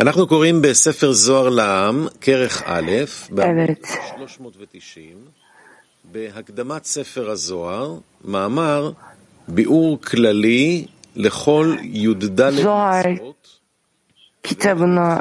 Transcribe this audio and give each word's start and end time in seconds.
אנחנו 0.00 0.26
קוראים 0.26 0.62
בספר 0.62 1.12
זוהר 1.12 1.48
לעם, 1.48 2.06
כרך 2.20 2.62
א', 2.66 2.90
בעמוד 3.30 3.68
Evet. 3.68 3.86
390, 4.18 5.16
בהקדמת 6.04 6.84
ספר 6.84 7.30
הזוהר, 7.30 7.98
מאמר 8.24 8.92
ביאור 9.48 10.00
כללי 10.00 10.86
לכל 11.16 11.76
י"ד 11.82 12.40
מצוות, 12.48 13.60
Kitabına 14.42 15.20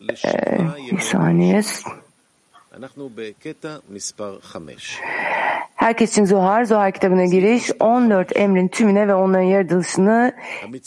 לשבעה 0.00 0.76
bir 0.90 2.05
Herkes 5.76 6.12
için 6.12 6.24
Zohar, 6.24 6.64
Zohar 6.64 6.92
kitabına 6.92 7.24
giriş, 7.24 7.70
14 7.80 8.36
emrin 8.36 8.68
tümüne 8.68 9.08
ve 9.08 9.14
onların 9.14 9.42
yaratılışını 9.42 10.32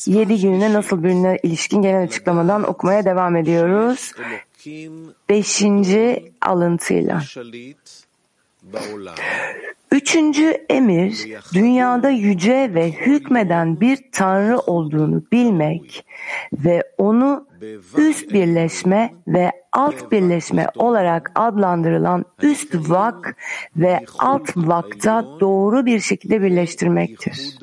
7 0.06 0.42
gününe 0.42 0.74
nasıl 0.74 1.04
birine 1.04 1.40
ilişkin 1.44 1.82
genel 1.82 2.04
açıklamadan 2.04 2.64
okumaya 2.64 3.06
devam 3.06 3.36
ediyoruz. 3.36 4.12
Beşinci 5.30 6.32
alıntıyla. 6.42 7.22
Üçüncü 9.92 10.66
emir, 10.70 11.28
dünyada 11.54 12.10
yüce 12.10 12.72
ve 12.74 12.92
hükmeden 12.92 13.82
bir 13.82 14.00
Tanrı 14.12 14.60
olduğunu 14.60 15.24
bilmek 15.32 16.06
ve 16.54 16.84
onu 16.98 17.48
üst 17.98 18.34
birleşme 18.34 19.14
ve 19.28 19.52
alt 19.72 20.12
birleşme 20.12 20.68
olarak 20.76 21.32
adlandırılan 21.36 22.26
üst 22.42 22.76
vak 22.76 23.36
ve 23.78 24.06
alt 24.20 24.50
vakta 24.56 25.26
doğru 25.40 25.86
bir 25.86 26.00
şekilde 26.00 26.42
birleştirmektir. 26.42 27.58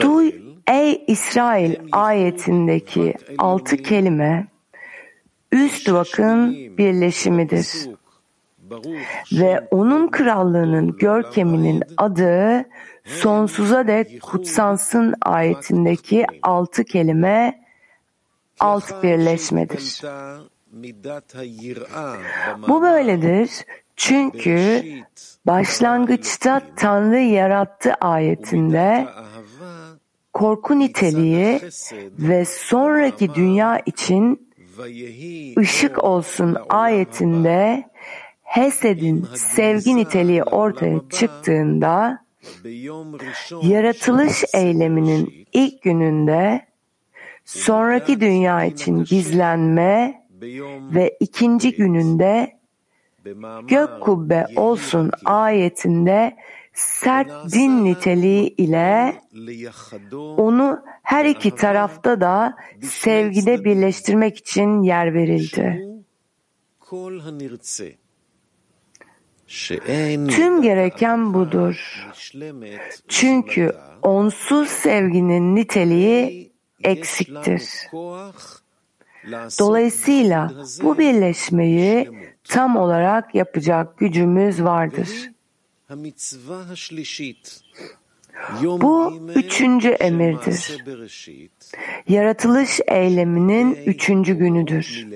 Duy 0.00 0.49
Ey 0.70 1.04
İsrail 1.06 1.76
ayetindeki 1.92 3.14
altı 3.38 3.76
kelime 3.76 4.46
üst 5.52 5.92
vakın 5.92 6.54
birleşimidir. 6.78 7.66
Ve 9.32 9.68
onun 9.70 10.08
krallığının 10.08 10.96
görkeminin 10.96 11.82
adı 11.96 12.64
sonsuza 13.04 13.86
dek 13.86 14.22
kutsansın 14.22 15.14
ayetindeki 15.22 16.26
altı 16.42 16.84
kelime 16.84 17.60
alt 18.60 19.02
birleşmedir. 19.02 20.02
Bu 22.68 22.82
böyledir 22.82 23.50
çünkü 23.96 24.84
başlangıçta 25.46 26.62
Tanrı 26.76 27.18
yarattı 27.18 27.94
ayetinde 27.94 29.06
korku 30.32 30.78
niteliği 30.78 31.60
ve 32.18 32.44
sonraki 32.44 33.34
dünya 33.34 33.82
için 33.86 34.50
ışık 35.58 36.04
olsun 36.04 36.56
ayetinde 36.68 37.84
Hesed'in 38.42 39.26
sevgi 39.34 39.96
niteliği 39.96 40.42
ortaya 40.42 41.00
çıktığında 41.10 42.24
yaratılış 43.62 44.44
eyleminin 44.54 45.46
ilk 45.52 45.82
gününde 45.82 46.66
sonraki 47.44 48.20
dünya 48.20 48.64
için 48.64 49.04
gizlenme 49.04 50.22
ve 50.94 51.16
ikinci 51.20 51.76
gününde 51.76 52.60
gök 53.68 54.00
kubbe 54.00 54.46
olsun 54.56 55.10
ayetinde 55.24 56.36
sert 56.72 57.52
din 57.52 57.84
niteliği 57.84 58.54
ile 58.56 59.20
onu 60.36 60.82
her 61.02 61.24
iki 61.24 61.54
tarafta 61.54 62.20
da 62.20 62.56
sevgide 62.82 63.64
birleştirmek 63.64 64.38
için 64.38 64.82
yer 64.82 65.14
verildi. 65.14 65.86
Tüm 70.28 70.62
gereken 70.62 71.34
budur. 71.34 72.06
Çünkü 73.08 73.72
onsuz 74.02 74.68
sevginin 74.68 75.56
niteliği 75.56 76.52
eksiktir. 76.84 77.62
Dolayısıyla 79.58 80.52
bu 80.82 80.98
birleşmeyi 80.98 82.10
tam 82.44 82.76
olarak 82.76 83.34
yapacak 83.34 83.98
gücümüz 83.98 84.62
vardır. 84.62 85.08
Bu 88.62 89.12
üçüncü 89.34 89.88
emirdir. 89.88 90.84
Yaratılış 92.08 92.80
eyleminin 92.88 93.74
üçüncü 93.86 94.34
günüdür. 94.34 95.06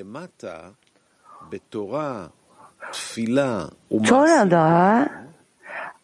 Tora'da 4.07 5.09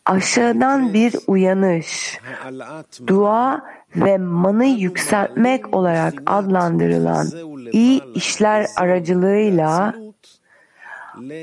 aşağıdan 0.07 0.95
bir 0.95 1.15
uyanış, 1.27 2.19
dua 3.07 3.63
ve 3.97 4.19
manı 4.19 4.65
yükseltmek 4.67 5.75
olarak 5.75 6.23
adlandırılan 6.27 7.27
iyi 7.73 8.03
işler 8.15 8.67
aracılığıyla 8.77 9.95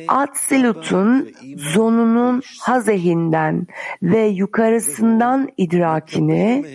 Atsilut'un 0.08 1.32
zonunun 1.58 2.42
hazehinden 2.62 3.68
ve 4.04 4.26
yukarısından 4.26 5.50
idrakini 5.58 6.66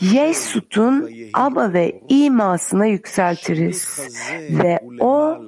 Yesut'un 0.00 1.10
aba 1.34 1.72
ve 1.72 2.00
imasına 2.08 2.86
yükseltiriz 2.86 4.00
ve 4.50 4.80
o 5.00 5.38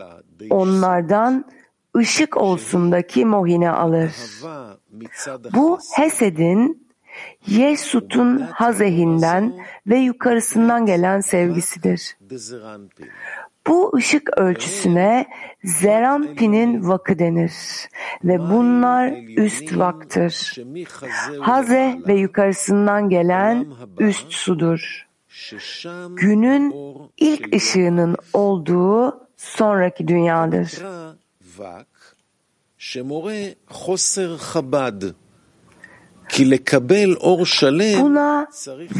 onlardan 0.51 1.45
ışık 1.97 2.37
olsundaki 2.37 3.25
mohine 3.25 3.71
alır. 3.71 4.13
Bu 5.55 5.79
Hesed'in 5.97 6.91
Yesut'un 7.47 8.39
hazehinden 8.39 9.67
ve 9.87 9.99
yukarısından 9.99 10.87
gelen 10.87 11.21
sevgisidir. 11.21 12.17
Bu 13.71 13.97
ışık 13.97 14.39
ölçüsüne 14.39 15.27
Zerampi'nin 15.65 16.89
vakı 16.89 17.19
denir 17.19 17.53
ve 18.25 18.39
bunlar 18.39 19.13
üst 19.37 19.79
vaktır. 19.79 20.57
Haze 21.41 22.01
ve 22.07 22.15
yukarısından 22.15 23.09
gelen 23.09 23.67
üst 23.99 24.33
sudur. 24.33 25.07
Günün 26.17 26.75
ilk 27.17 27.55
ışığının 27.55 28.17
olduğu 28.33 29.29
sonraki 29.37 30.09
dünyadır. 30.09 30.73
Buna 38.01 38.47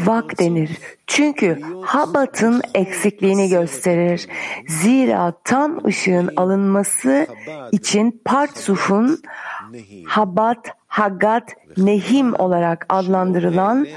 vak 0.05 0.39
denir. 0.39 0.69
Çünkü 1.07 1.61
Habat'ın 1.81 2.61
eksikliğini 2.73 3.49
gösterir. 3.49 4.27
Zira 4.67 5.33
tam 5.43 5.85
ışığın 5.85 6.29
alınması 6.35 7.27
için 7.71 8.21
Partsuf'un 8.25 9.21
Habat, 10.05 10.67
Hagat, 10.87 11.49
Nehim 11.77 12.33
olarak 12.33 12.85
adlandırılan 12.89 13.87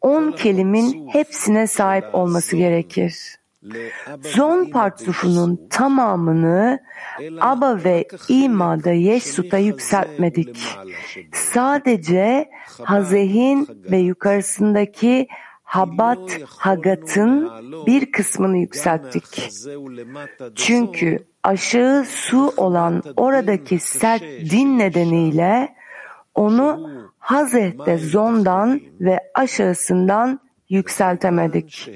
on 0.00 0.32
kelimin 0.32 1.08
hepsine 1.08 1.66
sahip 1.66 2.14
olması 2.14 2.56
gerekir. 2.56 3.36
Zon 4.22 4.64
partsufunun 4.64 5.68
tamamını 5.70 6.78
Aba 7.40 7.84
ve 7.84 8.08
İma'da 8.28 8.90
Yeşsut'a 8.90 9.58
yükseltmedik. 9.58 10.56
Sadece 11.32 12.50
Hazehin 12.84 13.68
ve 13.90 13.96
yukarısındaki 13.96 15.28
Habat 15.62 16.40
Hagat'ın 16.46 17.50
bir 17.86 18.12
kısmını 18.12 18.58
yükselttik. 18.58 19.50
Çünkü 20.54 21.18
aşağı 21.42 22.04
su 22.04 22.52
olan 22.56 23.02
oradaki 23.16 23.78
sert 23.78 24.22
din 24.22 24.78
nedeniyle 24.78 25.74
onu 26.34 26.90
Hazeh'te 27.18 27.98
zondan 27.98 28.80
ve 29.00 29.18
aşağısından 29.34 30.40
yükseltemedik. 30.68 31.90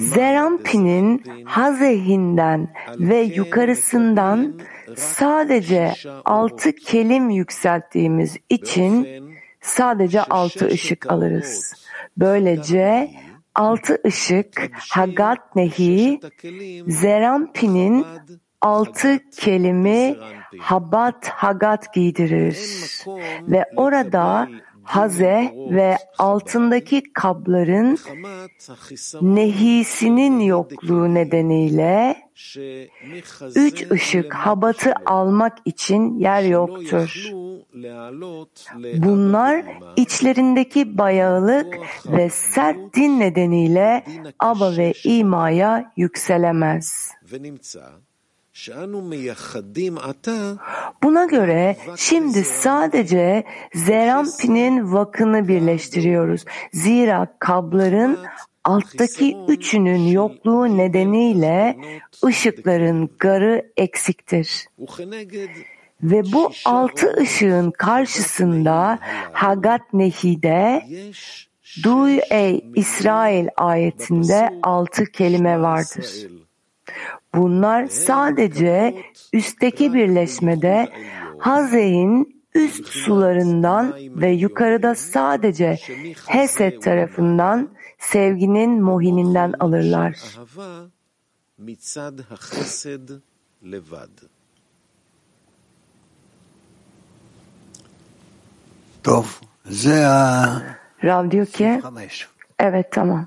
Zerampi'nin 0.00 1.22
hazehinden 1.44 2.74
ve 2.98 3.20
yukarısından 3.20 4.60
sadece 4.96 5.92
altı 6.24 6.72
kelim 6.72 7.30
yükselttiğimiz 7.30 8.36
için 8.48 9.08
sadece 9.60 10.22
altı 10.22 10.66
ışık 10.66 11.12
alırız. 11.12 11.86
Böylece 12.16 13.10
altı 13.54 13.98
ışık 14.06 14.70
Hagat 14.90 15.56
Nehi 15.56 16.20
Zerampi'nin 16.86 18.06
altı 18.60 19.30
kelimi 19.30 20.16
habat 20.58 21.28
hagat 21.28 21.94
giydirir 21.94 22.58
ve 23.42 23.64
orada 23.76 24.48
haze 24.84 25.54
ve 25.70 25.96
altındaki 26.18 27.02
kabların 27.12 27.98
nehisinin 29.22 30.40
yokluğu 30.40 31.14
nedeniyle 31.14 32.16
üç 33.54 33.90
ışık 33.90 34.34
habatı 34.34 34.94
almak 35.06 35.58
için 35.64 36.18
yer 36.18 36.42
yoktur. 36.42 37.30
Bunlar 38.96 39.64
içlerindeki 39.96 40.98
bayağılık 40.98 41.78
ve 42.06 42.30
sert 42.30 42.94
din 42.96 43.20
nedeniyle 43.20 44.04
aba 44.38 44.76
ve 44.76 44.92
imaya 45.04 45.92
yükselemez. 45.96 47.10
Buna 51.02 51.24
göre 51.24 51.76
şimdi 51.96 52.44
sadece 52.44 53.44
Zerampi'nin 53.74 54.92
vakını 54.92 55.48
birleştiriyoruz. 55.48 56.44
Zira 56.72 57.36
kabların 57.38 58.18
alttaki 58.64 59.36
üçünün 59.48 60.02
yokluğu 60.02 60.76
nedeniyle 60.76 61.76
ışıkların 62.24 63.10
garı 63.18 63.72
eksiktir. 63.76 64.66
Ve 66.02 66.22
bu 66.32 66.52
altı 66.64 67.16
ışığın 67.20 67.70
karşısında 67.70 68.98
Hagat 69.32 69.92
Nehi'de 69.92 70.82
Duy 71.82 72.20
ey 72.30 72.64
İsrail 72.74 73.48
ayetinde 73.56 74.58
altı 74.62 75.04
kelime 75.04 75.60
vardır. 75.60 76.26
Bunlar 77.36 77.86
sadece 77.86 79.02
üstteki 79.32 79.94
birleşmede 79.94 80.88
Haze'in 81.38 82.44
üst 82.54 82.86
sularından 82.88 83.94
ve 83.96 84.30
yukarıda 84.30 84.94
sadece 84.94 85.78
Hesed 86.26 86.80
tarafından 86.80 87.68
sevginin 87.98 88.82
mohininden 88.82 89.54
alırlar. 89.60 90.16
Rav 101.04 101.30
diyor 101.30 101.46
ki, 101.46 101.82
evet 102.58 102.92
tamam. 102.92 103.26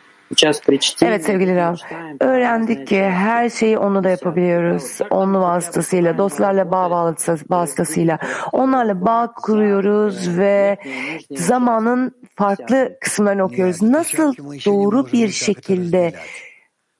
Evet 1.01 1.25
sevgili 1.25 1.55
Rav, 1.55 1.75
öğrendik 2.19 2.87
ki 2.87 3.03
her 3.03 3.49
şeyi 3.49 3.77
onu 3.77 4.03
da 4.03 4.09
yapabiliyoruz. 4.09 4.99
Onlu 5.09 5.39
vasıtasıyla, 5.41 6.17
dostlarla 6.17 6.71
bağ 6.71 7.13
vasıtasıyla. 7.49 8.19
Onlarla 8.51 9.05
bağ 9.05 9.33
kuruyoruz 9.33 10.37
ve 10.37 10.77
zamanın 11.31 12.11
farklı 12.35 12.97
kısımlarını 13.01 13.43
okuyoruz. 13.43 13.81
Nasıl 13.81 14.35
doğru 14.65 15.07
bir 15.11 15.29
şekilde 15.29 16.13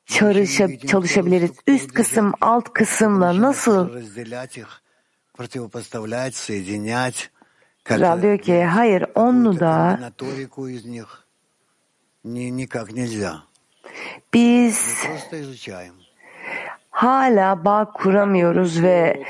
çalışa, 0.05 0.77
çalışabiliriz? 0.77 1.51
Üst 1.67 1.93
kısım, 1.93 2.33
alt 2.41 2.73
kısımla 2.73 3.41
nasıl? 3.41 3.89
Rav 7.89 8.21
diyor 8.21 8.37
ki 8.37 8.63
hayır 8.63 9.05
onu 9.15 9.59
da 9.59 9.99
biz 14.34 15.04
hala 16.90 17.64
bağ 17.64 17.92
kuramıyoruz 17.92 18.82
ve 18.82 19.24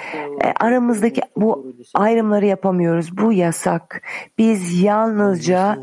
aramızdaki 0.61 1.23
bu 1.37 1.75
ayrımları 1.95 2.47
yapamıyoruz. 2.47 3.17
Bu 3.19 3.33
yasak. 3.33 4.03
Biz 4.39 4.83
yalnızca 4.83 5.79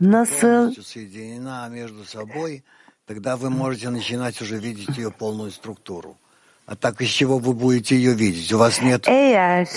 nasıl 0.00 0.74
тогда 3.10 3.36
вы 3.36 3.50
можете 3.50 3.90
начинать 3.90 4.40
уже 4.40 4.56
видеть 4.58 4.96
ее 4.96 5.10
полную 5.10 5.50
структуру. 5.50 6.16
А 6.66 6.76
так 6.76 7.00
из 7.00 7.08
чего 7.08 7.38
вы 7.38 7.52
будете 7.54 7.96
ее 7.96 8.14
видеть? 8.14 8.52
У 8.52 8.58
вас 8.58 8.80
нет... 8.80 9.08
Eğer 9.08 9.68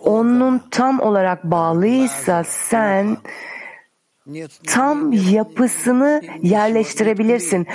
onun 0.00 0.62
tam 0.70 1.00
olarak 1.00 1.44
bağlıysa 1.44 2.44
sen 2.44 3.16
tam 4.67 5.13
yapısını 5.13 6.21
yerleştirebilirsin. 6.41 7.67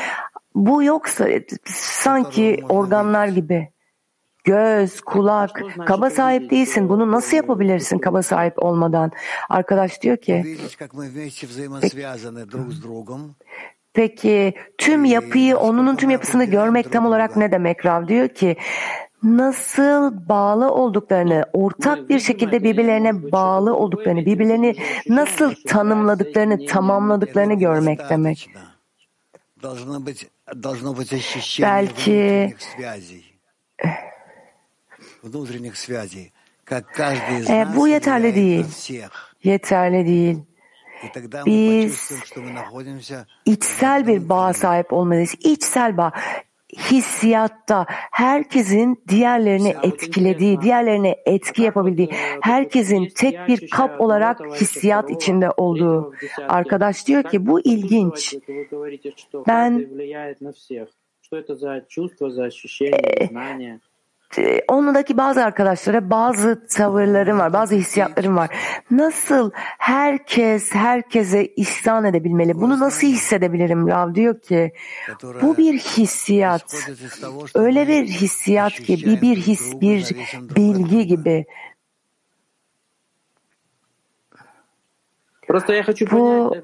Bu 0.54 0.82
yoksa 0.82 1.28
sanki 1.74 2.64
organlar 2.68 3.26
gibi. 3.26 3.68
Göz, 4.44 5.00
kulak, 5.00 5.62
kaba 5.86 6.10
sahip 6.10 6.50
değilsin. 6.50 6.88
Bunu 6.88 7.12
nasıl 7.12 7.36
yapabilirsin 7.36 7.98
kaba 7.98 8.22
sahip 8.22 8.62
olmadan? 8.62 9.12
Arkadaş 9.48 10.02
diyor 10.02 10.16
ki, 10.16 10.56
Peki 13.92 14.54
tüm 14.78 15.04
yapıyı, 15.04 15.56
onunun 15.56 15.96
tüm 15.96 16.10
yapısını 16.10 16.44
görmek 16.44 16.92
tam 16.92 17.06
olarak 17.06 17.36
ne 17.36 17.52
demek 17.52 17.86
Rav? 17.86 18.08
Diyor 18.08 18.28
ki 18.28 18.56
nasıl 19.26 20.28
bağlı 20.28 20.70
olduklarını, 20.70 21.44
ortak 21.52 22.08
bir 22.08 22.20
şekilde 22.20 22.62
birbirlerine 22.62 23.32
bağlı 23.32 23.74
olduklarını, 23.74 24.26
birbirlerini 24.26 24.76
nasıl 25.08 25.54
tanımladıklarını, 25.66 26.66
tamamladıklarını 26.66 27.54
görmek 27.54 28.10
demek. 28.10 28.50
Belki 31.62 32.54
e, 37.48 37.66
bu 37.76 37.88
yeterli 37.88 38.34
değil. 38.34 38.66
Yeterli 39.44 40.06
değil. 40.06 40.38
Biz 41.46 42.12
içsel 43.44 44.06
bir 44.06 44.28
bağ 44.28 44.52
sahip 44.52 44.92
olmalıyız. 44.92 45.34
İçsel 45.40 45.96
bağ 45.96 46.12
hissiyatta 46.74 47.86
herkesin 48.12 49.02
diğerlerini 49.08 49.74
etkilediği, 49.82 50.60
diğerlerine 50.60 51.16
etki 51.26 51.62
yapabildiği, 51.62 52.08
herkesin 52.42 53.08
tek 53.16 53.48
bir 53.48 53.70
kap 53.70 54.00
olarak 54.00 54.40
hissiyat 54.60 55.10
içinde 55.10 55.50
olduğu. 55.56 56.12
Arkadaş 56.48 57.06
diyor 57.06 57.22
ki 57.22 57.46
bu 57.46 57.60
ilginç. 57.60 58.34
Ben 59.48 59.88
onundaki 64.68 65.16
bazı 65.16 65.44
arkadaşlara 65.44 66.10
bazı 66.10 66.66
tavırlarım 66.66 67.38
var, 67.38 67.52
bazı 67.52 67.74
hissiyatlarım 67.74 68.36
var. 68.36 68.50
Nasıl 68.90 69.50
herkes 69.78 70.74
herkese 70.74 71.46
ihsan 71.46 72.04
edebilmeli? 72.04 72.54
Bunu 72.54 72.80
nasıl 72.80 73.06
hissedebilirim? 73.06 73.88
Rav 73.88 74.14
diyor 74.14 74.40
ki 74.40 74.72
bu 75.42 75.56
bir 75.56 75.78
hissiyat. 75.78 76.74
Öyle 77.54 77.88
bir 77.88 78.06
hissiyat 78.06 78.72
ki 78.72 78.96
bir, 79.06 79.20
bir 79.20 79.36
his, 79.36 79.80
bir 79.80 80.16
bilgi 80.56 81.06
gibi. 81.06 81.46
Bu 86.12 86.56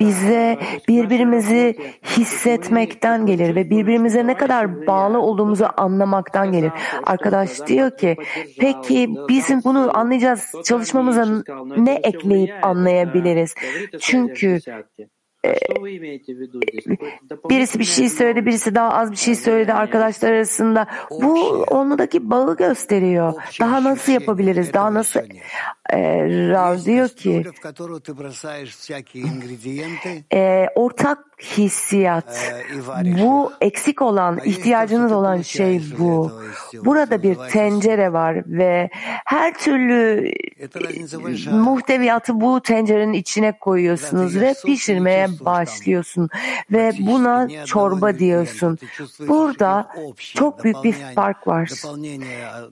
bize 0.00 0.58
birbirimizi 0.88 1.76
hissetmekten 2.04 3.26
gelir 3.26 3.56
ve 3.56 3.70
birbirimize 3.70 4.26
ne 4.26 4.36
kadar 4.36 4.86
bağlı 4.86 5.18
olduğumuzu 5.18 5.66
anlamaktan 5.76 6.52
gelir. 6.52 6.72
Arkadaş 7.06 7.66
diyor 7.66 7.96
ki 7.96 8.16
peki 8.60 9.14
bizim 9.28 9.64
bunu 9.64 9.98
anlayacağız 9.98 10.52
çalışmamıza 10.64 11.26
ne 11.76 11.94
ekleyip 11.94 12.54
anlayabiliriz? 12.62 13.54
Çünkü 14.00 14.58
birisi 17.50 17.78
bir 17.78 17.84
şey 17.84 18.08
söyledi, 18.08 18.46
birisi 18.46 18.74
daha 18.74 18.90
az 18.90 19.10
bir 19.10 19.16
şey 19.16 19.34
söyledi 19.34 19.72
arkadaşlar 19.72 20.32
arasında. 20.32 20.86
Bu 21.10 21.62
onudaki 21.62 22.30
bağı 22.30 22.56
gösteriyor. 22.56 23.32
Daha 23.60 23.84
nasıl 23.84 24.12
yapabiliriz? 24.12 24.72
Daha 24.72 24.94
nasıl 24.94 25.20
e, 25.92 25.98
Rav 26.48 26.84
diyor 26.84 27.08
ki 27.08 27.44
e, 30.32 30.66
ortak 30.74 31.18
hissiyat 31.42 32.52
bu 33.22 33.52
eksik 33.60 34.02
olan 34.02 34.40
ihtiyacınız 34.44 35.12
olan 35.12 35.42
şey 35.42 35.82
bu. 35.98 36.32
Burada 36.84 37.22
bir 37.22 37.34
tencere 37.34 38.12
var 38.12 38.42
ve 38.46 38.90
her 39.24 39.58
türlü 39.58 40.32
muhteviyatı 41.50 42.40
bu 42.40 42.60
tencerenin 42.60 43.12
içine 43.12 43.58
koyuyorsunuz 43.58 44.40
ve 44.40 44.54
pişirmeye 44.66 45.28
başlıyorsun 45.40 46.28
ve 46.72 46.92
buna 47.00 47.64
çorba 47.64 48.18
diyorsun. 48.18 48.78
Burada 49.28 49.88
çok 50.34 50.64
büyük 50.64 50.84
bir 50.84 50.92
fark 50.92 51.46
var. 51.46 51.70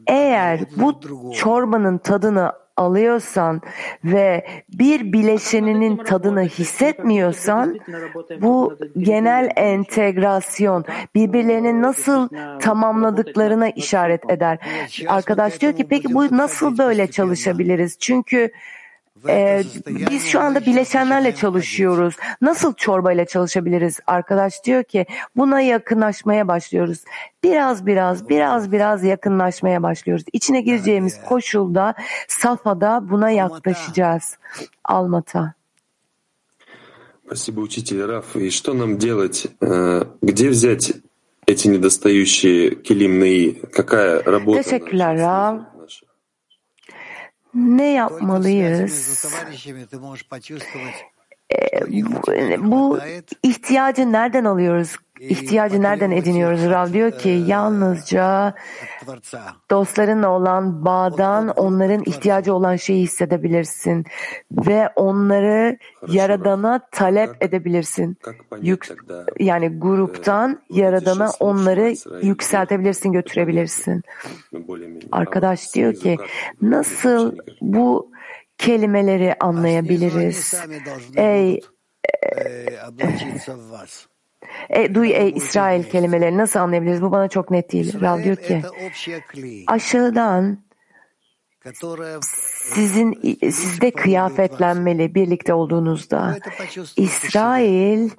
Eğer 0.07 0.61
bu 0.77 1.01
çorbanın 1.33 1.99
tadını 1.99 2.53
alıyorsan 2.76 3.62
ve 4.04 4.47
bir 4.68 5.12
bileşeninin 5.12 5.97
tadını 5.97 6.42
hissetmiyorsan 6.42 7.78
bu 8.40 8.78
genel 8.99 9.50
entegrasyon 9.56 10.85
birbirlerini 11.14 11.83
nasıl 11.83 12.28
tamamladıklarına 12.61 13.68
işaret 13.68 14.30
eder. 14.30 14.59
Arkadaş 15.09 15.61
diyor 15.61 15.73
ki 15.73 15.88
peki 15.88 16.14
bu 16.14 16.37
nasıl 16.37 16.78
böyle 16.78 17.11
çalışabiliriz? 17.11 17.99
Çünkü 17.99 18.50
e, 19.28 19.63
biz 19.86 20.25
şu 20.25 20.40
anda 20.40 20.66
bileşenlerle 20.66 21.36
çalışıyoruz. 21.36 22.16
Nasıl 22.42 22.74
çorbayla 22.74 23.25
çalışabiliriz? 23.25 24.00
Arkadaş 24.08 24.63
diyor 24.63 24.84
ki 24.84 25.06
buna 25.36 25.62
yakınlaşmaya 25.62 26.48
başlıyoruz. 26.48 27.04
Biraz 27.44 27.86
biraz 27.86 28.30
biraz 28.30 28.72
biraz 28.72 29.04
yakınlaşmaya 29.04 29.84
başlıyoruz. 29.84 30.25
İçine 30.34 30.62
gireceğimiz 30.62 31.22
koşulda 31.25 31.94
safhada 32.28 33.10
buna 33.10 33.30
yaklaşacağız. 33.30 34.38
Almata. 34.84 35.54
Спасибо, 37.25 37.62
учитель 37.62 38.08
Раф. 38.08 38.36
И 38.36 38.50
что 38.50 38.74
нам 38.74 38.98
делать? 38.98 39.48
Э, 39.62 40.04
Где 40.22 40.50
взять 40.50 40.92
эти 41.48 41.70
недостающие 41.70 42.75
килимные? 42.75 43.54
Какая 43.72 44.22
работа 44.25 44.63
Teşekkürler 44.63 45.16
наша? 45.16 45.72
ne 47.57 47.93
yapmalıyız? 47.93 48.91
Ee, 51.53 51.93
bu 52.59 52.99
ihtiyacı 53.43 54.12
nereden 54.12 54.45
alıyoruz? 54.45 54.97
İhtiyacı 55.21 55.83
nereden 55.83 56.11
ediniyoruz? 56.11 56.61
Rav? 56.65 56.93
Diyor 56.93 57.19
ki 57.19 57.29
yalnızca 57.29 58.55
dostların 59.71 60.23
olan 60.23 60.85
bağdan 60.85 61.49
onların 61.49 62.03
ihtiyacı 62.07 62.55
olan 62.55 62.76
şeyi 62.76 63.03
hissedebilirsin 63.03 64.05
ve 64.50 64.88
onları 64.97 65.79
Yaradan'a 66.09 66.81
talep 66.93 67.31
edebilirsin. 67.41 68.17
Yük, 68.62 68.88
yani 69.41 69.79
gruptan 69.79 70.61
Yaradan'a 70.71 71.31
onları 71.41 71.95
yükseltebilirsin, 72.23 73.12
götürebilirsin. 73.12 74.03
Arkadaş 75.12 75.75
diyor 75.75 75.95
ki 75.95 76.17
nasıl 76.62 77.37
bu 77.61 78.11
kelimeleri 78.59 79.35
anlayabiliriz. 79.41 80.55
Ey 81.17 81.61
e, 84.71 84.83
e, 84.83 84.95
duy 84.95 85.13
ey 85.13 85.33
İsrail 85.37 85.85
kelimeleri 85.85 86.39
nasıl 86.39 86.59
anlayabiliriz? 86.61 87.03
Bu 87.03 87.13
bana 87.13 87.29
çok 87.29 87.51
net 87.51 87.73
değil. 87.73 88.01
Rav 88.01 88.25
diyor 88.25 88.37
ki 88.37 88.63
aşağıdan 89.67 90.67
sizin 92.75 93.21
sizde 93.51 93.91
kıyafetlenmeli 93.91 95.15
birlikte 95.15 95.55
olduğunuzda. 95.55 96.39
İsrail 96.97 98.11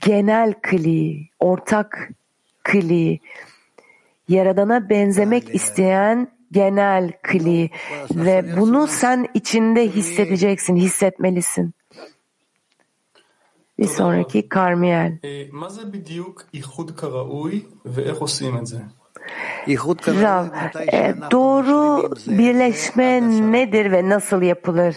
genel 0.00 0.54
kli, 0.62 1.28
ortak 1.38 2.10
kli, 2.64 3.20
Yaradan'a 4.28 4.90
benzemek 4.90 5.54
isteyen 5.54 6.37
genel 6.52 7.12
kli 7.22 7.70
ve 8.10 8.56
bunu 8.56 8.86
sen 8.86 9.28
içinde 9.34 9.88
hissedeceksin, 9.88 10.76
hissetmelisin. 10.76 11.74
Bir 13.78 13.88
sonraki 13.88 14.48
Karmiel. 14.48 15.18
Rav, 20.22 20.46
e, 20.92 21.14
doğru 21.30 22.10
birleşme 22.26 23.20
nedir 23.52 23.92
ve 23.92 24.08
nasıl 24.08 24.42
yapılır? 24.42 24.96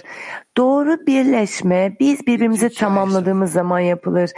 Doğru 0.57 1.05
birleşme 1.07 1.97
biz 1.99 2.27
birbirimizi 2.27 2.69
tamamladığımız 2.69 3.51
zaman 3.51 3.79
yapılır. 3.79 4.31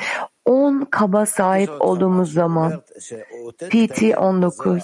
10 0.46 0.88
kaba 0.92 1.26
sahip 1.26 1.72
olduğumuz 1.80 2.34
zaman. 2.34 2.82
PT 3.70 4.18
19. 4.18 4.84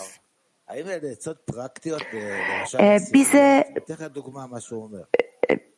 Ee, 2.80 3.00
bize 3.14 3.74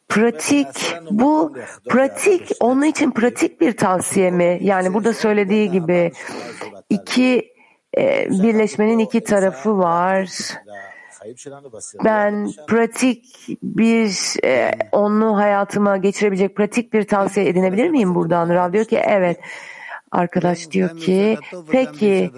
Pratik, 0.10 0.68
bu 1.12 1.54
pratik, 1.90 2.52
onun 2.60 2.84
için 2.84 3.12
pratik 3.12 3.62
bir 3.62 3.78
tavsiye 3.78 4.32
mi? 4.32 4.60
Yani 4.62 4.94
burada 4.94 5.14
söylediği 5.14 5.72
gibi 5.72 6.12
iki 6.90 7.54
e, 7.98 8.30
birleşmenin 8.30 9.00
iki 9.00 9.24
tarafı 9.24 9.78
var. 9.78 10.30
Ben 12.06 12.52
pratik 12.68 13.48
bir 13.64 14.36
e, 14.46 14.72
onu 14.92 15.38
hayatıma 15.38 15.98
geçirebilecek 15.98 16.56
pratik 16.56 16.94
bir 16.94 17.08
tavsiye 17.08 17.48
edinebilir 17.48 17.90
miyim 17.90 18.16
buradan? 18.16 18.50
Rav 18.50 18.74
diyor 18.74 18.86
ki 18.86 18.98
evet. 18.98 19.40
Arkadaş 20.12 20.72
diyor 20.72 20.98
ki 20.98 21.38
peki 21.72 22.32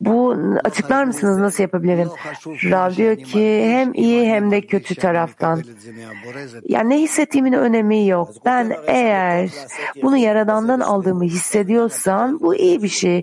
bu 0.00 0.36
açıklar 0.64 1.04
mısınız 1.04 1.38
nasıl 1.38 1.62
yapabilirim? 1.62 2.08
Rav 2.46 2.94
diyor 2.96 3.16
ki 3.16 3.62
hem 3.64 3.94
iyi 3.94 4.26
hem 4.26 4.50
de 4.50 4.60
kötü 4.60 4.94
taraftan. 4.94 5.62
Yani 6.68 6.90
ne 6.90 6.98
hissettiğimin 6.98 7.52
önemi 7.52 8.06
yok. 8.06 8.30
Ben 8.44 8.76
eğer 8.86 9.50
bunu 10.02 10.16
Yaradan'dan 10.16 10.80
aldığımı 10.80 11.24
hissediyorsam 11.24 12.40
bu 12.40 12.54
iyi 12.54 12.82
bir 12.82 12.88
şey. 12.88 13.22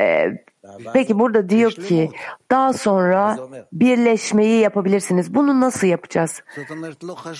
Ee, 0.00 0.26
peki 0.92 1.18
burada 1.18 1.48
diyor 1.48 1.72
ki 1.72 2.10
daha 2.50 2.72
sonra 2.72 3.38
birleşmeyi 3.72 4.60
yapabilirsiniz. 4.60 5.34
Bunu 5.34 5.60
nasıl 5.60 5.86
yapacağız? 5.86 6.42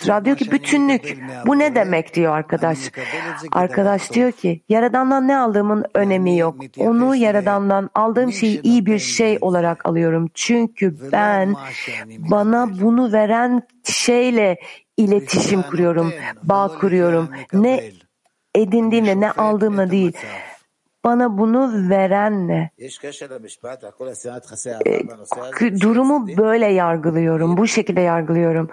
Rav 0.08 0.24
diyor 0.24 0.36
ki 0.36 0.50
bütünlük. 0.50 1.18
Bu 1.46 1.58
ne 1.58 1.74
demek 1.74 2.14
diyor 2.14 2.32
arkadaş. 2.32 2.78
Arkadaş 3.52 4.12
diyor 4.12 4.32
ki 4.32 4.62
Yaradan'dan 4.68 5.28
ne 5.28 5.36
aldığımın 5.36 5.84
önemi 5.94 6.38
yok. 6.38 6.56
Onu 6.78 7.16
Yaradan'dan 7.16 7.90
aldığım 7.94 8.32
şeyi 8.32 8.62
iyi 8.62 8.86
bir 8.86 8.98
şey 8.98 9.38
olarak 9.40 9.86
alıyorum. 9.86 10.30
Çünkü 10.34 11.12
ben 11.12 11.54
bana 12.18 12.80
bunu 12.80 13.12
veren 13.12 13.62
şeyle 13.84 14.58
iletişim 14.96 15.62
kuruyorum, 15.62 16.12
bağ 16.42 16.68
kuruyorum. 16.80 17.30
Ne 17.52 17.90
edindiğimle 18.54 19.20
ne 19.20 19.30
aldığımla 19.30 19.90
değil 19.90 20.12
bana 21.04 21.38
bunu 21.38 21.90
veren 21.90 22.32
e, 22.32 22.48
ne? 22.48 22.70
Durumu 25.80 26.28
böyle 26.36 26.66
yargılıyorum, 26.66 27.56
bu 27.56 27.66
şekilde 27.66 28.00
yargılıyorum. 28.00 28.68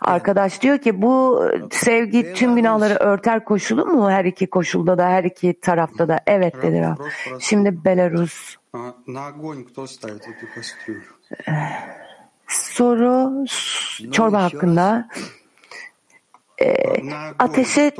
Arkadaş 0.00 0.62
diyor 0.62 0.78
ki 0.78 1.02
bu 1.02 1.44
e, 1.54 1.60
sevgi 1.70 2.32
tüm 2.34 2.56
günahları 2.56 2.94
örter 2.94 3.44
koşulu 3.44 3.86
mu 3.86 4.10
her 4.10 4.24
iki 4.24 4.46
koşulda 4.46 4.98
da 4.98 5.08
her 5.08 5.24
iki 5.24 5.60
tarafta 5.60 6.08
da? 6.08 6.20
Evet 6.26 6.54
dedi 6.62 6.80
Rab. 6.80 6.96
Şimdi 7.40 7.84
Belarus. 7.84 8.56
Soru 12.48 13.44
çorba 14.12 14.42
hakkında. 14.42 15.08
Ee, 16.60 16.66
e, 16.66 16.94
ateşe 17.38 17.92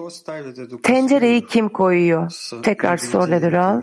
tencereyi 0.82 1.46
kim 1.46 1.68
koyuyor? 1.68 2.32
Tekrar 2.62 2.96
soruyordu 2.96 3.52
Ral. 3.52 3.82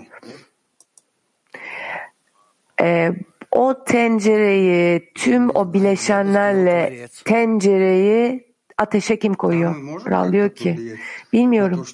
E, 2.80 2.86
ee, 2.86 3.12
o 3.52 3.84
tencereyi 3.84 5.14
tüm 5.16 5.50
o 5.50 5.74
bileşenlerle 5.74 7.08
tencereyi 7.26 8.54
ateşe 8.78 9.20
kim 9.20 9.34
koyuyor? 9.34 9.76
Ral 10.10 10.32
diyor 10.32 10.50
ki 10.50 10.98
bilmiyorum. 11.34 11.86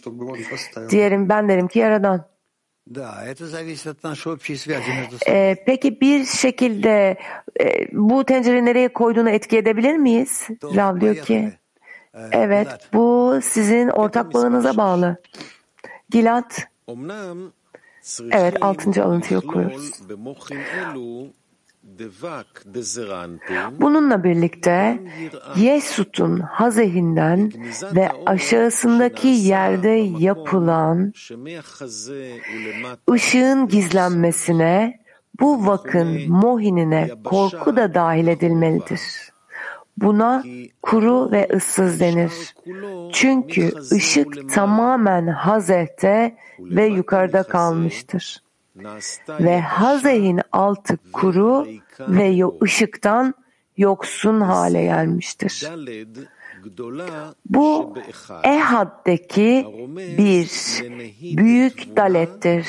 Diyelim 0.90 1.30
ben 1.30 1.50
derim 1.50 1.68
ki 1.68 1.80
yaradan. 1.80 2.34
Ee, 5.28 5.64
peki 5.66 6.02
bir 6.02 6.26
şekilde 6.26 7.18
e, 7.62 7.88
bu 7.92 8.24
tencereyi 8.24 8.66
nereye 8.66 8.94
koyduğunu 8.94 9.30
etki 9.30 9.58
edebilir 9.58 9.98
miyiz? 9.98 10.48
Rav 10.64 11.02
diyor 11.02 11.16
ki 11.16 11.54
Evet, 12.32 12.68
bu 12.94 13.40
sizin 13.44 13.88
ortak 13.90 14.34
bağınıza 14.34 14.78
bağlı. 14.78 15.18
Gilat, 16.10 16.68
evet 18.32 18.58
6. 18.62 19.04
alıntıyı 19.04 19.40
okuyoruz. 19.40 19.92
Bununla 23.80 24.24
birlikte 24.24 25.00
Yesut'un 25.56 26.40
hazehinden 26.40 27.52
ve 27.96 28.10
aşağısındaki 28.26 29.28
yerde 29.28 29.90
yapılan 30.20 31.14
ışığın 33.12 33.68
gizlenmesine 33.68 35.00
bu 35.40 35.66
vakın 35.68 36.30
mohinine 36.32 37.10
korku 37.24 37.76
da 37.76 37.94
dahil 37.94 38.28
edilmelidir. 38.28 39.33
Buna 39.98 40.44
kuru 40.82 41.32
ve 41.32 41.50
ıssız 41.56 42.00
denir. 42.00 42.56
Çünkü 43.14 43.72
ışık 43.92 44.50
tamamen 44.54 45.28
hazehte 45.28 46.36
ve 46.60 46.86
yukarıda 46.86 47.44
kalmıştır. 47.44 48.44
Ve 49.30 49.62
hazehin 49.62 50.42
altı 50.52 50.98
kuru 51.14 51.68
ve 52.00 52.44
ışıktan 52.64 53.34
yoksun 53.78 54.42
hale 54.42 54.84
gelmiştir. 54.84 55.70
Bu 57.46 57.96
Ehad'deki 58.44 59.68
bir 60.18 60.50
büyük 61.38 61.98
dalettir 61.98 62.68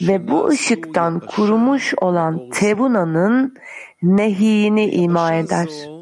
ve 0.00 0.28
bu 0.28 0.48
ışıktan 0.48 1.20
kurumuş 1.20 1.94
olan 2.00 2.50
Tevuna'nın 2.50 3.54
nehiyini 4.02 4.90
ima 4.90 5.34
eder. 5.34 5.95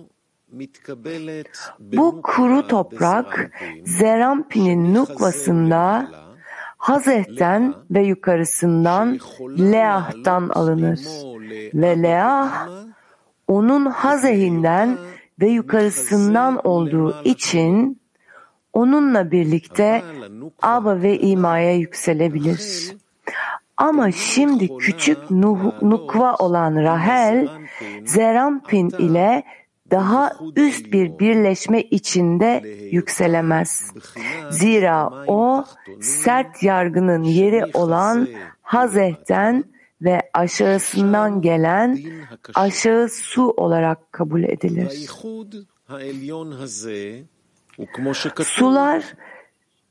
Bu 1.81 2.23
kuru 2.23 2.67
toprak 2.67 3.51
Zerampi'nin 3.85 4.95
nukvasında 4.95 6.09
Hazeh'ten 6.77 7.75
ve 7.91 8.03
yukarısından 8.03 9.19
Leah'tan 9.59 10.49
alınır. 10.49 11.01
Ve 11.75 12.03
Leah 12.03 12.69
onun 13.49 13.87
Hazeh'inden 13.87 14.99
ve 15.41 15.49
yukarısından 15.49 16.67
olduğu 16.67 17.23
için 17.25 18.01
onunla 18.73 19.31
birlikte 19.31 20.03
Aba 20.63 21.03
ve 21.03 21.19
İma'ya 21.19 21.75
yükselebilir. 21.77 22.95
Ama 23.77 24.13
şimdi 24.13 24.77
küçük 24.79 25.31
Nuh, 25.31 25.83
Nukva 25.83 26.35
olan 26.35 26.77
Rahel, 26.77 27.49
Zerampin 28.05 28.89
ile 28.89 29.43
daha 29.91 30.33
üst 30.57 30.93
bir 30.93 31.19
birleşme 31.19 31.81
içinde 31.81 32.63
yükselemez. 32.91 33.93
Zira 34.51 35.11
o 35.27 35.65
sert 36.01 36.63
yargının 36.63 37.23
yeri 37.23 37.65
olan 37.75 38.29
Hazeh'ten 38.63 39.65
ve 40.03 40.21
aşağısından 40.35 41.41
gelen 41.41 41.99
aşağı 42.55 43.09
su 43.09 43.51
olarak 43.51 44.13
kabul 44.13 44.43
edilir. 44.43 45.09
Sular 48.45 49.05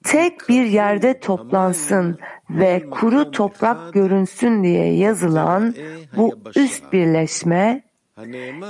tek 0.03 0.49
bir 0.49 0.65
yerde 0.65 1.19
toplansın 1.19 2.19
ve 2.49 2.89
kuru 2.91 3.31
toprak 3.31 3.93
görünsün 3.93 4.63
diye 4.63 4.93
yazılan 4.93 5.75
bu 6.17 6.35
üst 6.55 6.93
birleşme 6.93 7.83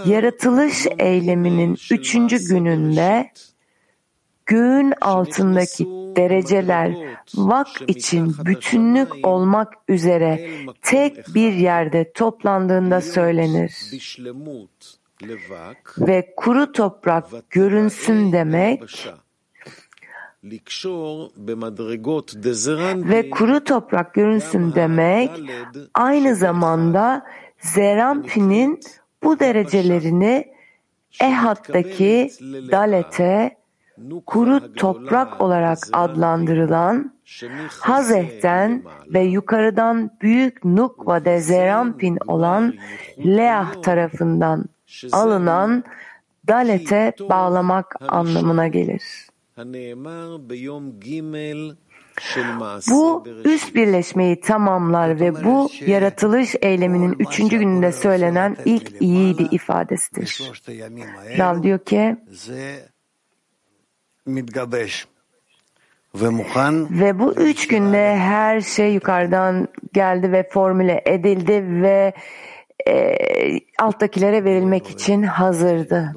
yaratılış 0.06 0.88
eyleminin 1.00 1.78
üçüncü 1.92 2.48
gününde 2.48 3.32
göğün 4.46 4.94
altındaki 5.02 5.86
dereceler 6.16 6.96
vak 7.36 7.68
için 7.88 8.36
bütünlük 8.46 9.28
olmak 9.28 9.74
üzere 9.88 10.50
tek 10.82 11.36
bir 11.36 11.54
yerde 11.54 12.12
toplandığında 12.12 13.02
söylenir. 13.02 13.74
Ve 15.98 16.34
kuru 16.38 16.72
toprak 16.72 17.50
görünsün 17.50 18.32
demek 18.32 18.84
ve 23.10 23.30
kuru 23.30 23.64
toprak 23.64 24.14
görünsün 24.14 24.74
demek 24.76 25.32
aynı 25.94 26.36
zamanda 26.36 27.26
Zerampi'nin 27.60 28.80
bu 29.24 29.40
derecelerini 29.40 30.54
Ehad'daki 31.22 32.30
Dalet'e 32.72 33.58
kuru 34.26 34.74
toprak 34.74 35.42
olarak 35.42 35.78
adlandırılan 35.94 37.14
Hazeh'ten 37.80 38.84
ve 39.08 39.22
yukarıdan 39.22 40.12
büyük 40.22 40.66
Nukva 40.66 41.26
de 41.26 41.40
Zerampin 41.40 42.18
olan 42.28 42.74
Leah 43.26 43.82
tarafından 43.82 44.66
alınan 45.12 45.84
Dalet'e 46.48 47.14
bağlamak 47.30 47.96
anlamına 48.08 48.68
gelir. 48.68 49.04
Bu 52.90 53.24
üst 53.46 53.76
birleşmeyi 53.76 54.42
tamamlar 54.42 55.20
ve 55.20 55.44
bu 55.44 55.70
yaratılış 55.86 56.56
eyleminin 56.62 57.16
üçüncü 57.20 57.58
gününde 57.58 57.92
söylenen 57.92 58.58
ilk 58.66 59.02
iyiydi 59.02 59.48
ifadesidir. 59.52 60.52
Rav 61.38 61.64
diyor 61.64 61.80
ki 61.80 62.18
ve 66.92 67.20
bu 67.20 67.34
üç 67.34 67.68
günde 67.68 68.18
her 68.18 68.62
şey 68.62 68.94
yukarıdan 68.94 69.68
geldi 69.94 70.32
ve 70.32 70.50
formüle 70.50 71.02
edildi 71.06 71.82
ve 71.82 72.14
e, 72.88 73.18
alttakilere 73.80 74.44
verilmek 74.44 74.90
için 74.90 75.24
hazırdı. 75.24 76.14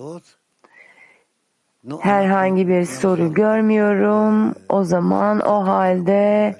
Herhangi 2.00 2.68
bir 2.68 2.84
soru 2.84 3.34
görmüyorum. 3.34 4.54
O 4.68 4.84
zaman 4.84 5.40
o 5.40 5.66
halde 5.66 6.56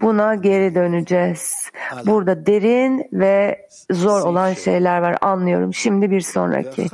buna 0.00 0.34
geri 0.34 0.74
döneceğiz. 0.74 1.70
Burada 2.06 2.46
derin 2.46 3.08
ve 3.12 3.68
zor 3.90 4.26
olan 4.26 4.52
şeyler 4.52 4.98
var 4.98 5.18
anlıyorum. 5.20 5.74
Şimdi 5.74 6.10
bir 6.10 6.20
sonraki 6.20 6.86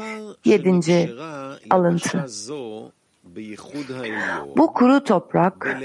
yedinci 0.44 1.10
alıntı. 1.70 2.26
Bu 4.56 4.72
kuru 4.72 5.04
toprak 5.04 5.78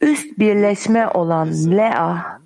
üst 0.00 0.38
birleşme 0.38 1.08
olan 1.08 1.48
Lea 1.52 2.40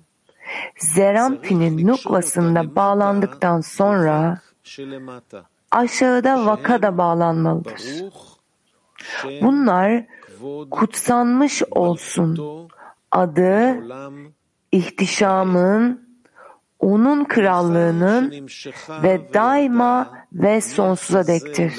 Zerampi'nin 0.77 1.87
nukvasında 1.87 2.75
bağlandıktan 2.75 3.61
sonra 3.61 4.41
aşağıda 5.71 6.45
vaka 6.45 6.81
da 6.81 6.97
bağlanmalıdır. 6.97 7.81
Bunlar 9.41 10.05
kutsanmış 10.71 11.63
olsun. 11.71 12.39
Adı, 13.11 13.77
ihtişamın, 14.71 16.09
onun 16.79 17.23
krallığının 17.23 18.47
ve 19.03 19.33
daima 19.33 20.11
ve 20.33 20.61
sonsuza 20.61 21.27
dektir. 21.27 21.73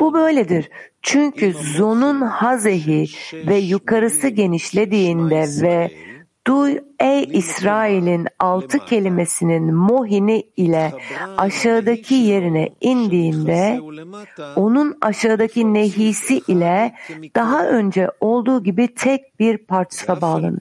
Bu 0.00 0.14
böyledir. 0.14 0.70
Çünkü 1.02 1.52
Zon'un 1.52 2.20
hazehi 2.20 3.06
ve 3.32 3.56
yukarısı 3.56 4.28
genişlediğinde 4.28 5.44
ve 5.62 5.90
Duy 6.46 6.78
ey 7.00 7.28
İsrail'in 7.32 8.26
altı 8.38 8.78
kelimesinin 8.78 9.74
mohini 9.74 10.42
ile 10.56 10.92
aşağıdaki 11.36 12.14
yerine 12.14 12.68
indiğinde 12.80 13.80
onun 14.56 14.98
aşağıdaki 15.00 15.74
nehisi 15.74 16.38
ile 16.48 16.94
daha 17.36 17.66
önce 17.66 18.10
olduğu 18.20 18.62
gibi 18.62 18.94
tek 18.94 19.40
bir 19.40 19.58
parçaya 19.58 20.20
bağlanır. 20.20 20.60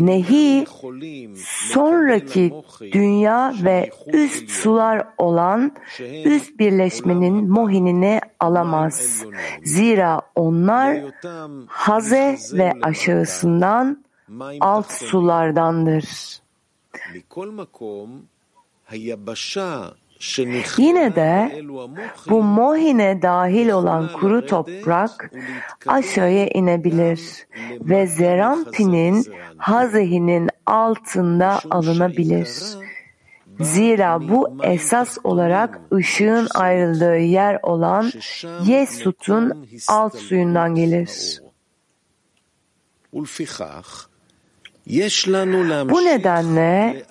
Nehi 0.00 0.66
sonraki 1.44 2.52
dünya 2.92 3.54
ve 3.64 3.90
üst 4.12 4.50
sular 4.50 5.08
olan 5.18 5.72
üst 6.24 6.58
birleşmenin 6.58 7.50
mohinini 7.50 8.20
alamaz. 8.40 9.24
Zira 9.64 10.20
onlar 10.34 10.98
haze 11.66 12.38
ve 12.52 12.72
aşağısından 12.82 14.04
alt 14.60 14.92
sulardandır. 14.92 16.04
Yine 20.78 21.16
de 21.16 21.62
bu 22.28 22.42
mohine 22.42 23.22
dahil 23.22 23.68
olan 23.68 24.12
kuru 24.12 24.46
toprak 24.46 25.30
aşağıya 25.86 26.46
inebilir 26.46 27.46
ve 27.80 28.06
zerampinin 28.06 29.26
hazihinin 29.56 30.50
altında 30.66 31.60
alınabilir. 31.70 32.48
Zira 33.60 34.28
bu 34.28 34.58
esas 34.62 35.18
olarak 35.24 35.80
ışığın 35.94 36.48
ayrıldığı 36.54 37.16
yer 37.18 37.58
olan 37.62 38.12
Yesut'un 38.64 39.66
alt 39.88 40.16
suyundan 40.16 40.74
gelir. 40.74 41.42
Bu 45.90 46.04
nedenle 46.04 47.02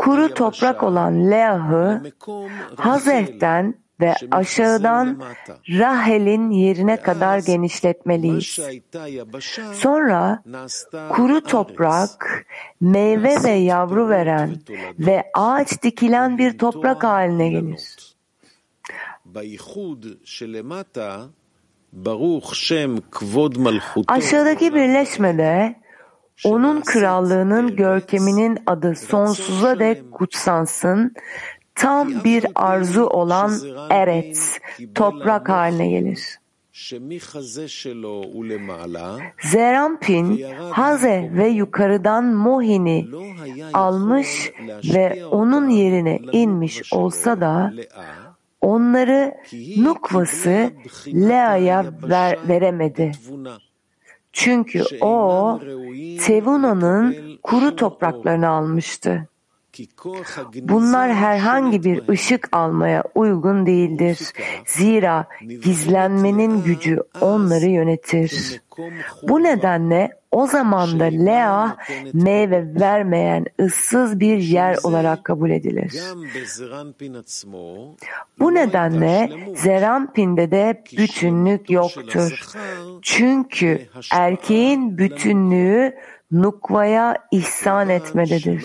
kuru 0.00 0.34
toprak 0.34 0.82
olan 0.82 1.30
Leah'ı 1.30 2.02
Hazeh'ten 2.76 3.74
ve 4.00 4.14
aşağıdan 4.30 5.22
Rahel'in 5.68 6.50
yerine 6.50 6.96
kadar 6.96 7.38
genişletmeliyiz. 7.38 8.58
Sonra 9.72 10.42
kuru 11.10 11.40
toprak 11.40 12.46
meyve 12.80 13.42
ve 13.44 13.50
yavru 13.50 14.08
veren 14.08 14.56
ve 14.98 15.30
ağaç 15.34 15.82
dikilen 15.82 16.38
bir 16.38 16.58
toprak 16.58 17.04
haline 17.04 17.48
gelir. 17.48 18.14
Aşağıdaki 24.08 24.74
birleşmede 24.74 25.76
onun 26.44 26.80
krallığının 26.80 27.76
görkeminin 27.76 28.58
adı 28.66 28.94
sonsuza 28.94 29.78
dek 29.78 30.12
kutsansın. 30.12 31.14
Tam 31.74 32.24
bir 32.24 32.46
arzu 32.54 33.04
olan 33.04 33.52
eret, 33.90 34.60
toprak 34.94 35.48
haline 35.48 35.90
gelir. 35.90 36.40
Zerampin 39.42 40.44
Haze 40.70 41.30
ve 41.34 41.48
yukarıdan 41.48 42.24
Mohin'i 42.24 43.06
almış 43.72 44.52
ve 44.94 45.24
onun 45.30 45.68
yerine 45.68 46.20
inmiş 46.32 46.92
olsa 46.92 47.40
da 47.40 47.72
onları 48.60 49.34
Nukvası 49.76 50.70
Lea'ya 51.06 51.84
ver, 52.02 52.38
veremedi. 52.48 53.12
Çünkü 54.32 54.84
o 55.00 55.60
Tevuna'nın 56.26 57.16
kuru 57.42 57.76
topraklarını 57.76 58.48
almıştı. 58.48 59.29
Bunlar 60.62 61.14
herhangi 61.14 61.84
bir 61.84 62.08
ışık 62.08 62.48
almaya 62.52 63.04
uygun 63.14 63.66
değildir. 63.66 64.32
Zira 64.66 65.26
gizlenmenin 65.62 66.62
gücü 66.62 66.98
onları 67.20 67.66
yönetir. 67.66 68.60
Bu 69.22 69.42
nedenle 69.42 70.20
o 70.30 70.46
zaman 70.46 71.00
da 71.00 71.04
Lea 71.04 71.76
meyve 72.12 72.80
vermeyen 72.80 73.46
ıssız 73.60 74.20
bir 74.20 74.38
yer 74.38 74.76
olarak 74.82 75.24
kabul 75.24 75.50
edilir. 75.50 76.02
Bu 78.38 78.54
nedenle 78.54 79.30
Zerampin'de 79.56 80.50
de 80.50 80.84
bütünlük 80.96 81.70
yoktur. 81.70 82.44
Çünkü 83.02 83.88
erkeğin 84.12 84.98
bütünlüğü 84.98 85.94
nukvaya 86.32 87.16
ihsan 87.30 87.88
etmededir. 87.88 88.64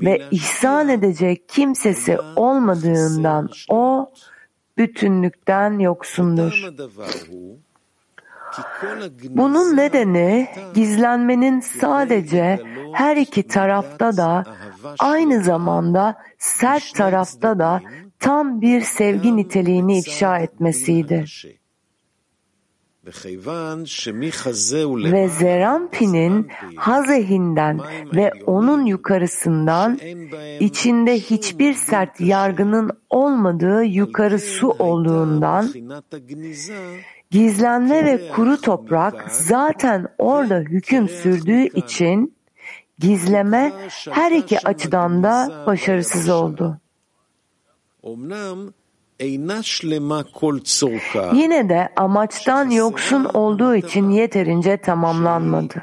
Ve 0.00 0.22
ihsan 0.30 0.88
edecek 0.88 1.48
kimsesi 1.48 2.18
olmadığından 2.36 3.48
o 3.68 4.12
bütünlükten 4.78 5.78
yoksundur. 5.78 6.68
Bunun 9.28 9.76
nedeni 9.76 10.48
gizlenmenin 10.74 11.60
sadece 11.60 12.58
her 12.92 13.16
iki 13.16 13.42
tarafta 13.42 14.16
da 14.16 14.44
aynı 14.98 15.42
zamanda 15.42 16.14
sert 16.38 16.94
tarafta 16.94 17.58
da 17.58 17.80
tam 18.18 18.60
bir 18.60 18.80
sevgi 18.80 19.36
niteliğini 19.36 19.98
ifşa 19.98 20.38
etmesiydi. 20.38 21.24
Ve 25.12 25.28
Zerampi'nin 25.28 26.48
Hazehinden 26.76 27.80
ve 28.14 28.32
onun 28.46 28.86
yukarısından 28.86 29.98
içinde 30.60 31.20
hiçbir 31.20 31.74
sert 31.74 32.20
yargının 32.20 32.90
olmadığı 33.10 33.84
yukarı 33.84 34.38
su 34.38 34.68
olduğundan 34.68 35.70
gizlenme 37.30 38.04
ve 38.04 38.28
kuru 38.28 38.60
toprak 38.60 39.30
zaten 39.30 40.06
orada 40.18 40.58
hüküm 40.58 41.08
sürdüğü 41.08 41.64
için 41.64 42.34
gizleme 42.98 43.72
her 44.10 44.32
iki 44.32 44.68
açıdan 44.68 45.22
da 45.22 45.64
başarısız 45.66 46.28
oldu. 46.28 46.80
Yine 51.34 51.68
de 51.68 51.88
amaçtan 51.96 52.70
yoksun 52.70 53.24
olduğu 53.24 53.74
için 53.74 54.10
yeterince 54.10 54.76
tamamlanmadı. 54.76 55.82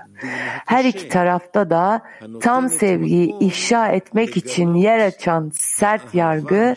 Her 0.65 0.85
iki 0.85 1.09
tarafta 1.09 1.69
da 1.69 2.01
tam 2.41 2.69
sevgiyi 2.69 3.35
ifşa 3.39 3.87
etmek 3.87 4.37
için 4.37 4.73
yer 4.73 4.99
açan 4.99 5.51
sert 5.53 6.15
yargı 6.15 6.73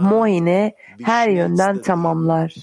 Mohin'i 0.00 0.74
her 1.02 1.28
yönden 1.28 1.82
tamamlar. 1.82 2.54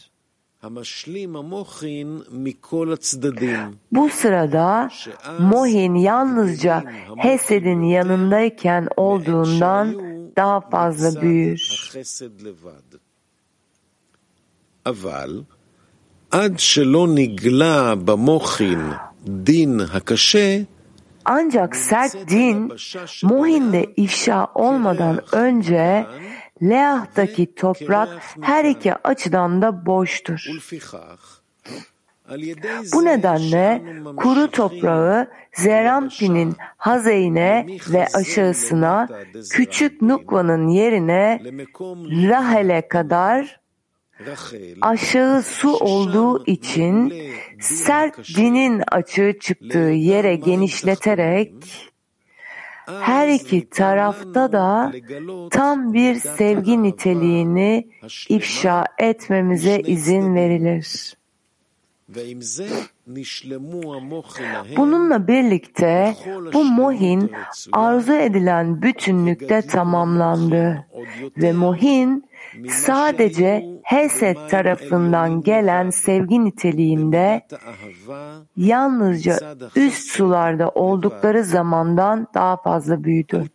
Bu 3.92 4.10
sırada 4.10 4.90
Mohin 5.40 5.96
yalnızca 5.96 6.84
Hesed'in 7.18 7.82
yanındayken 7.82 8.88
olduğundan 8.98 9.96
daha 10.36 10.62
fazla 10.62 11.22
büyür. 11.22 11.92
החסד 14.87 15.07
לבד. 15.07 15.29
אבל 15.29 15.43
עד 16.31 16.59
שלא 16.59 17.07
נגלה 17.15 17.95
במוחין 17.95 18.81
דין 19.25 19.81
הקשה, 19.93 20.63
Ancak 21.29 21.77
sert 21.77 22.29
din 22.29 22.73
Mohin'de 23.23 23.85
ifşa 23.97 24.47
olmadan 24.55 25.21
önce 25.33 26.07
Leah'taki 26.63 27.55
toprak 27.55 28.09
her 28.41 28.65
iki 28.65 28.95
açıdan 28.95 29.63
da 29.63 29.87
boştur. 29.87 30.41
ולפיכך, 30.51 31.41
על 32.29 32.43
ידי 32.43 32.69
Bu 32.93 33.01
זה 33.01 33.05
nedenle 33.05 33.81
שאנו 33.81 34.17
kuru 34.17 34.35
ממשיכים 34.35 34.53
toprağı 34.53 35.27
Zerampin'in 35.57 36.57
hazeyine 36.77 37.67
ve 37.93 38.07
aşağısına 38.15 39.09
küçük 39.51 40.03
Nukva'nın 40.03 40.69
yerine 40.69 41.41
למקום 41.45 41.99
Rahel'e 42.31 42.89
kadar 42.89 43.41
רחל, 43.41 43.62
aşağı 44.82 45.44
su 45.44 45.76
olduğu 45.78 46.46
için 46.46 47.14
sert 47.60 48.36
dinin 48.38 48.84
açığı 48.92 49.34
çıktığı 49.40 49.78
yere 49.78 50.36
genişleterek 50.36 51.54
her 52.88 53.28
iki 53.28 53.70
tarafta 53.70 54.52
da 54.52 54.92
tam 55.52 55.94
bir 55.94 56.16
sevgi 56.16 56.84
niteliğini 56.84 57.88
ifşa 58.30 58.86
etmemize 58.98 59.80
izin 59.80 60.36
verilir. 60.36 61.18
Bununla 64.78 65.28
birlikte 65.28 66.16
bu 66.54 66.64
mohin 66.64 67.32
arzu 67.72 68.14
edilen 68.14 68.82
bütünlükte 68.82 69.62
tamamlandı. 69.62 70.88
ve 71.38 71.54
mohin 71.54 72.26
sadece 72.70 73.66
Hesed 73.84 74.38
tarafından 74.50 75.42
gelen 75.42 75.90
sevgi 75.90 76.46
niteliğinde 76.46 77.42
yalnızca 78.58 79.56
üst 79.76 80.12
sularda 80.12 80.70
oldukları 80.70 81.44
zamandan 81.44 82.28
daha 82.34 82.58
fazla 82.58 83.04
büyüdü. 83.04 83.46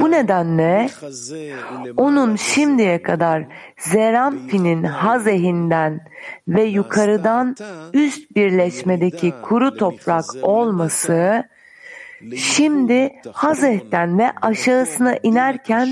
Bu 0.00 0.10
nedenle 0.10 0.90
onun 1.96 2.36
şimdiye 2.36 3.02
kadar 3.02 3.46
Zerampin'in 3.78 4.82
hazehinden 4.82 6.00
ve 6.48 6.64
yukarıdan 6.64 7.56
üst 7.94 8.36
birleşmedeki 8.36 9.34
kuru 9.42 9.76
toprak 9.76 10.24
olması 10.42 11.44
Şimdi 12.36 13.12
Hazret'ten 13.32 14.18
ve 14.18 14.30
aşağısına 14.42 15.16
inerken 15.22 15.88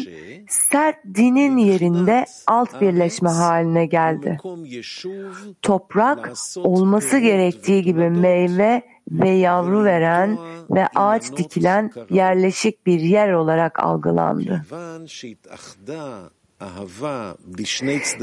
sert 0.48 0.96
dinin 1.14 1.56
yerinde 1.56 2.26
alt 2.46 2.80
birleşme 2.80 3.30
haline 3.30 3.86
geldi. 3.86 4.38
Toprak 5.62 6.32
olması 6.56 7.18
gerektiği 7.18 7.82
gibi 7.82 8.10
meyve 8.10 8.82
ve 9.10 9.30
yavru 9.30 9.84
veren 9.84 10.38
ve 10.70 10.86
ağaç 10.94 11.36
dikilen 11.36 11.90
yerleşik 12.10 12.86
bir 12.86 13.00
yer 13.00 13.32
olarak 13.32 13.84
algılandı. 13.84 14.64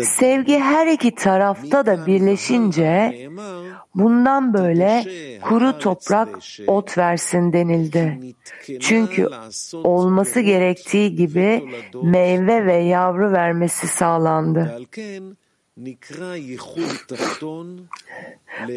Sevgi 0.03 0.59
her 0.59 0.87
iki 0.87 1.15
tarafta 1.15 1.85
da 1.85 2.05
birleşince 2.05 3.15
Bundan 3.95 4.53
böyle 4.53 5.05
kuru 5.41 5.79
toprak 5.79 6.39
ot 6.67 6.97
versin 6.97 7.53
denildi. 7.53 8.19
Çünkü 8.79 9.29
olması 9.73 10.39
gerektiği 10.39 11.15
gibi 11.15 11.69
meyve 12.03 12.65
ve 12.65 12.75
yavru 12.75 13.31
vermesi 13.31 13.87
sağlandı. 13.87 14.79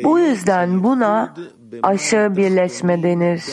Bu 0.04 0.18
yüzden 0.18 0.84
buna 0.84 1.34
aşağı 1.82 2.36
birleşme 2.36 3.02
denir. 3.02 3.44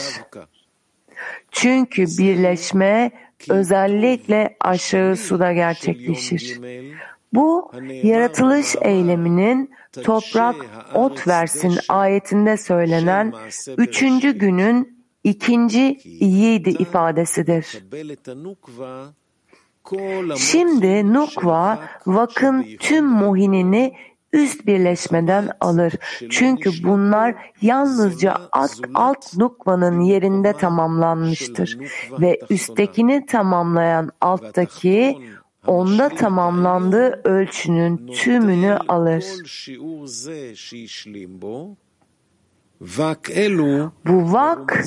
Çünkü 1.52 2.06
birleşme 2.06 3.12
özellikle 3.50 4.58
aşağı 4.60 5.16
suda 5.16 5.54
gerçekleşir. 5.54 6.60
Bu 7.36 7.72
yaratılış 8.04 8.76
eyleminin 8.82 9.72
toprak 10.04 10.56
ot 10.94 11.28
versin 11.28 11.78
ayetinde 11.90 12.58
söylenen 12.58 13.34
üçüncü 13.78 14.32
günün 14.38 15.06
ikinci 15.24 16.00
yiğidi 16.04 16.70
ifadesidir. 16.70 17.84
Şimdi 20.38 21.14
nukva 21.14 21.80
vakın 22.06 22.66
tüm 22.80 23.06
muhinini 23.06 23.94
üst 24.34 24.66
birleşmeden 24.66 25.50
alır. 25.60 25.94
Çünkü 26.30 26.72
bunlar 26.84 27.36
yalnızca 27.62 28.38
alt, 28.52 28.72
alt 28.94 29.38
nukvanın 29.38 30.00
yerinde 30.00 30.54
tamamlanmıştır. 30.54 31.78
Ve 32.12 32.40
üsttekini 32.50 33.26
tamamlayan 33.26 34.12
alttaki 34.22 35.18
onda 35.68 36.10
tamamlandığı 36.10 37.22
ölçünün 37.24 38.08
tümünü 38.08 38.78
alır. 38.88 39.26
Bu 44.06 44.34
vak 44.34 44.86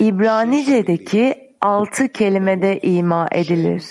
İbranice'deki 0.00 1.56
altı 1.60 2.08
kelimede 2.08 2.80
ima 2.80 3.28
edilir. 3.32 3.84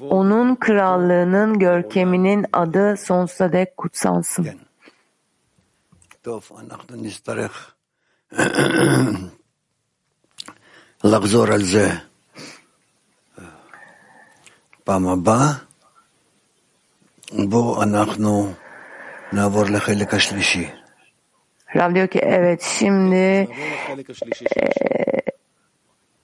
Onun 0.00 0.54
krallığının 0.54 1.58
görkeminin 1.58 2.46
adı 2.52 2.96
sonsuza 2.96 3.52
dek 3.52 3.76
kutsansın. 3.76 4.48
لغزور 11.04 11.48
בפעם 14.88 15.08
הבאה, 15.08 15.52
בו 17.48 17.82
אנחנו 17.82 18.52
נעבור 19.32 19.64
לחלק 19.64 20.14
השלישי. 20.14 20.68
Rav 21.74 21.94
diyor 21.94 22.08
ki 22.08 22.18
evet 22.18 22.62
şimdi 22.62 23.48